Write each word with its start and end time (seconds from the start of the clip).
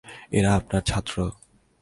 এরা 0.31 0.51
আপনার 0.55 0.81
ছাত্র? 0.81 1.15